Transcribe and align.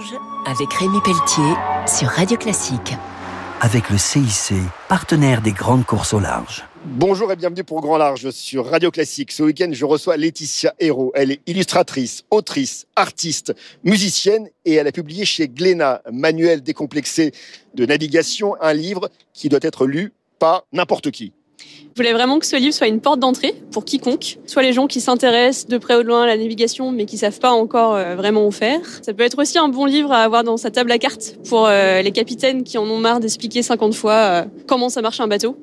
large 0.00 0.14
avec 0.46 0.72
Rémi 0.74 0.98
Pelletier 1.04 1.54
sur 1.86 2.08
Radio 2.08 2.36
Classique. 2.36 2.94
Avec 3.60 3.90
le 3.90 3.98
CIC, 3.98 4.54
partenaire 4.88 5.42
des 5.42 5.52
grandes 5.52 5.84
courses 5.84 6.14
au 6.14 6.20
large. 6.20 6.64
Bonjour 6.84 7.30
et 7.30 7.36
bienvenue 7.36 7.64
pour 7.64 7.82
Grand 7.82 7.98
Large 7.98 8.30
sur 8.30 8.66
Radio 8.66 8.90
Classique. 8.90 9.32
Ce 9.32 9.42
week-end, 9.42 9.68
je 9.70 9.84
reçois 9.84 10.16
Laetitia 10.16 10.74
Hérault. 10.78 11.12
Elle 11.14 11.32
est 11.32 11.40
illustratrice, 11.46 12.24
autrice, 12.30 12.86
artiste, 12.96 13.54
musicienne 13.84 14.48
et 14.64 14.74
elle 14.74 14.86
a 14.86 14.92
publié 14.92 15.26
chez 15.26 15.48
Glénat, 15.48 16.00
Manuel 16.10 16.62
décomplexé 16.62 17.32
de 17.74 17.84
navigation, 17.84 18.56
un 18.62 18.72
livre 18.72 19.10
qui 19.34 19.50
doit 19.50 19.60
être 19.62 19.86
lu 19.86 20.14
par 20.38 20.64
n'importe 20.72 21.10
qui. 21.10 21.34
Je 21.94 22.02
voulais 22.02 22.12
vraiment 22.12 22.38
que 22.38 22.46
ce 22.46 22.56
livre 22.56 22.72
soit 22.72 22.86
une 22.86 23.00
porte 23.00 23.18
d'entrée 23.18 23.54
pour 23.72 23.84
quiconque, 23.84 24.38
soit 24.46 24.62
les 24.62 24.72
gens 24.72 24.86
qui 24.86 25.00
s'intéressent 25.00 25.66
de 25.66 25.76
près 25.76 25.96
ou 25.96 26.02
de 26.02 26.08
loin 26.08 26.22
à 26.22 26.26
la 26.26 26.36
navigation 26.36 26.92
mais 26.92 27.04
qui 27.04 27.18
savent 27.18 27.40
pas 27.40 27.50
encore 27.50 27.94
euh, 27.94 28.14
vraiment 28.14 28.46
où 28.46 28.50
faire. 28.50 28.80
Ça 29.02 29.12
peut 29.12 29.24
être 29.24 29.38
aussi 29.38 29.58
un 29.58 29.68
bon 29.68 29.84
livre 29.84 30.12
à 30.12 30.22
avoir 30.22 30.44
dans 30.44 30.56
sa 30.56 30.70
table 30.70 30.92
à 30.92 30.98
cartes 30.98 31.36
pour 31.48 31.66
euh, 31.66 32.00
les 32.00 32.12
capitaines 32.12 32.62
qui 32.62 32.78
en 32.78 32.84
ont 32.84 32.98
marre 32.98 33.20
d'expliquer 33.20 33.62
50 33.62 33.94
fois 33.94 34.12
euh, 34.12 34.44
comment 34.66 34.88
ça 34.88 35.02
marche 35.02 35.20
un 35.20 35.28
bateau. 35.28 35.56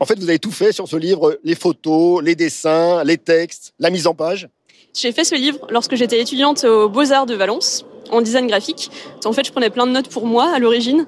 En 0.00 0.06
fait, 0.06 0.18
vous 0.18 0.28
avez 0.28 0.38
tout 0.38 0.52
fait 0.52 0.72
sur 0.72 0.86
ce 0.86 0.96
livre, 0.96 1.38
les 1.42 1.56
photos, 1.56 2.22
les 2.22 2.36
dessins, 2.36 3.02
les 3.02 3.18
textes, 3.18 3.74
la 3.80 3.90
mise 3.90 4.06
en 4.06 4.14
page. 4.14 4.48
J'ai 4.94 5.10
fait 5.10 5.24
ce 5.24 5.34
livre 5.34 5.66
lorsque 5.70 5.96
j'étais 5.96 6.20
étudiante 6.20 6.64
aux 6.64 6.88
Beaux-Arts 6.88 7.26
de 7.26 7.34
Valence 7.34 7.84
en 8.10 8.22
design 8.22 8.46
graphique. 8.46 8.90
En 9.24 9.32
fait, 9.32 9.44
je 9.44 9.52
prenais 9.52 9.70
plein 9.70 9.86
de 9.86 9.92
notes 9.92 10.08
pour 10.08 10.24
moi 10.24 10.50
à 10.54 10.58
l'origine 10.58 11.06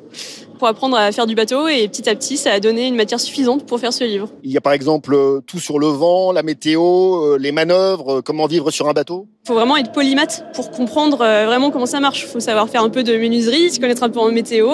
pour 0.60 0.69
apprendre 0.69 0.96
à 0.98 1.10
faire 1.10 1.27
du 1.27 1.34
bateau 1.34 1.69
et 1.69 1.88
petit 1.88 2.09
à 2.09 2.14
petit, 2.14 2.37
ça 2.37 2.52
a 2.52 2.60
donné 2.60 2.87
une 2.87 2.95
matière 2.95 3.19
suffisante 3.19 3.64
pour 3.64 3.80
faire 3.80 3.95
ce 3.95 4.05
livre. 4.05 4.28
Il 4.45 4.52
y 4.52 4.59
a 4.59 4.60
par 4.60 4.74
exemple 4.74 5.14
euh, 5.14 5.41
tout 5.46 5.59
sur 5.59 5.78
le 5.78 5.86
vent, 5.86 6.33
la 6.33 6.42
météo, 6.42 6.83
euh, 6.83 7.38
les 7.38 7.50
manœuvres, 7.50 8.19
euh, 8.19 8.20
comment 8.23 8.46
vivre 8.46 8.70
sur 8.70 8.86
un 8.86 8.92
bateau. 8.92 9.27
Il 9.45 9.48
faut 9.48 9.55
vraiment 9.55 9.78
être 9.78 9.91
polymath 9.91 10.45
pour 10.52 10.70
comprendre 10.70 11.16
vraiment 11.16 11.70
comment 11.70 11.86
ça 11.86 11.98
marche. 11.98 12.24
Il 12.24 12.28
faut 12.28 12.41
savoir 12.41 12.69
faire 12.69 12.83
un 12.83 12.91
peu 12.91 13.02
de 13.02 13.16
menuiserie, 13.16 13.70
s'y 13.70 13.80
connaître 13.80 14.02
un 14.02 14.10
peu 14.10 14.20
en 14.20 14.30
météo, 14.30 14.69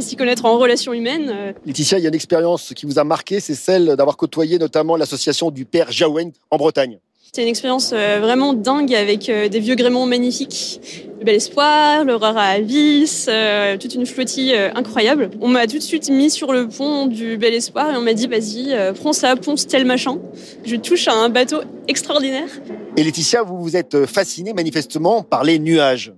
s'y 0.00 0.16
connaître 0.16 0.44
en 0.44 0.58
relations 0.58 0.92
humaines. 0.92 1.54
Laetitia, 1.64 1.98
il 1.98 2.02
y 2.02 2.06
a 2.06 2.08
une 2.08 2.14
expérience 2.14 2.72
qui 2.74 2.84
vous 2.84 2.98
a 2.98 3.04
marqué, 3.04 3.38
c'est 3.38 3.54
celle 3.54 3.94
d'avoir 3.94 4.16
côtoyé 4.16 4.58
notamment 4.58 4.96
l'association 4.96 5.52
du 5.52 5.64
père 5.64 5.92
Jaouen 5.92 6.32
en 6.50 6.56
Bretagne. 6.56 6.98
C'était 7.22 7.42
une 7.42 7.48
expérience 7.48 7.92
vraiment 7.92 8.54
dingue 8.54 8.92
avec 8.92 9.30
des 9.30 9.60
vieux 9.60 9.76
gréments 9.76 10.04
magnifiques 10.04 10.80
le 11.22 11.26
Bel 11.26 11.36
Espoir, 11.36 12.04
le 12.04 12.16
Rara 12.16 12.42
Avis, 12.42 13.26
euh, 13.28 13.76
toute 13.78 13.94
une 13.94 14.06
flottille 14.06 14.54
euh, 14.56 14.70
incroyable. 14.74 15.30
On 15.40 15.46
m'a 15.46 15.68
tout 15.68 15.78
de 15.78 15.82
suite 15.82 16.10
mis 16.10 16.30
sur 16.30 16.52
le 16.52 16.66
pont 16.66 17.06
du 17.06 17.36
Bel 17.36 17.54
Espoir 17.54 17.92
et 17.92 17.96
on 17.96 18.00
m'a 18.00 18.12
dit 18.12 18.26
vas-y, 18.26 18.72
euh, 18.72 18.92
prends 18.92 19.12
ça, 19.12 19.36
ponce 19.36 19.68
tel 19.68 19.84
machin. 19.84 20.18
Je 20.64 20.74
touche 20.74 21.06
à 21.06 21.14
un 21.14 21.28
bateau 21.28 21.58
extraordinaire. 21.86 22.48
Et 22.96 23.04
Laetitia, 23.04 23.44
vous 23.44 23.62
vous 23.62 23.76
êtes 23.76 24.04
fascinée 24.06 24.52
manifestement 24.52 25.22
par 25.22 25.44
les 25.44 25.60
nuages. 25.60 26.12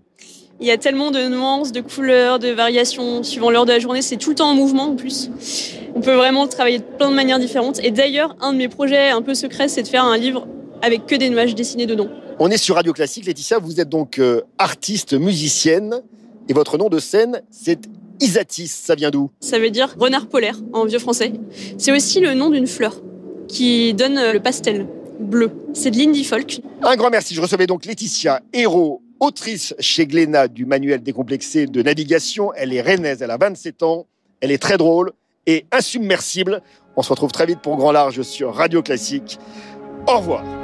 Il 0.59 0.67
y 0.67 0.71
a 0.71 0.79
tellement 0.79 1.11
de 1.11 1.29
nuances, 1.29 1.71
de 1.71 1.83
couleurs, 1.83 2.39
de 2.39 2.49
variations 2.49 3.23
suivant 3.23 3.51
l'heure 3.51 3.67
de 3.67 3.73
la 3.73 3.81
journée. 3.81 4.01
C'est 4.01 4.17
tout 4.17 4.31
le 4.31 4.37
temps 4.37 4.49
en 4.49 4.55
mouvement 4.55 4.85
en 4.85 4.97
plus. 4.97 5.29
On 5.95 6.01
peut 6.01 6.15
vraiment 6.15 6.47
travailler 6.49 6.79
de 6.79 6.85
plein 6.85 7.11
de 7.11 7.15
manières 7.15 7.39
différentes. 7.39 7.79
Et 7.85 7.91
d'ailleurs, 7.91 8.37
un 8.41 8.55
de 8.55 8.59
mes 8.59 8.69
projets 8.69 9.11
un 9.11 9.21
peu 9.21 9.35
secrets, 9.35 9.69
c'est 9.69 9.83
de 9.83 9.89
faire 9.89 10.05
un 10.05 10.17
livre 10.17 10.47
avec 10.85 11.07
que 11.07 11.15
des 11.15 11.31
nuages 11.31 11.55
dessinés 11.55 11.87
dedans. 11.87 12.09
On 12.39 12.51
est 12.51 12.59
sur 12.59 12.75
Radio 12.75 12.93
Classique. 12.93 13.25
Laetitia, 13.25 13.59
vous 13.59 13.81
êtes 13.81 13.89
donc 13.89 14.19
euh, 14.19 14.43
artiste, 14.59 15.15
musicienne. 15.15 16.03
Et 16.49 16.53
votre 16.53 16.77
nom 16.77 16.91
de 16.91 16.99
scène, 16.99 17.41
c'est 17.51 17.89
Isatis. 18.21 18.69
Ça 18.69 18.95
vient 18.95 19.11
d'où? 19.11 19.31
Ça 19.41 19.59
veut 19.59 19.71
dire 19.71 19.95
renard 19.99 20.27
polaire 20.27 20.59
en 20.75 20.85
vieux 20.85 20.99
français. 20.99 21.33
C'est 21.79 21.91
aussi 21.91 22.21
le 22.21 22.35
nom 22.35 22.51
d'une 22.51 22.67
fleur 22.67 23.01
qui 23.49 23.95
donne 23.95 24.19
euh, 24.19 24.33
le 24.35 24.41
pastel 24.41 24.87
bleu. 25.19 25.53
C'est 25.73 25.91
de 25.91 25.97
l'indie 25.97 26.25
folk. 26.25 26.61
Un 26.83 26.97
grand 26.97 27.09
merci. 27.09 27.35
Je 27.35 27.41
recevais 27.41 27.67
donc 27.67 27.87
Laetitia 27.87 28.43
Hérault, 28.53 29.01
autrice 29.21 29.75
chez 29.79 30.07
Glénat 30.07 30.49
du 30.49 30.67
manuel 30.67 31.03
décomplexé 31.03 31.67
de 31.67 31.83
navigation. 31.83 32.53
Elle 32.55 32.75
est 32.75 32.83
rennaise, 32.83 33.23
elle 33.23 33.31
a 33.31 33.39
27 33.39 33.83
ans. 33.85 34.07
Elle 34.41 34.51
est 34.51 34.59
très 34.59 34.77
drôle 34.77 35.13
et 35.47 35.65
insubmersible. 35.73 36.61
On 36.97 37.03
se 37.03 37.09
retrouve 37.09 37.33
très 37.33 37.47
vite 37.47 37.61
pour 37.63 37.77
Grand 37.77 37.93
Large 37.93 38.21
sur 38.21 38.55
Radio 38.55 38.83
Classique. 38.83 39.39
Au 40.07 40.19
revoir. 40.19 40.64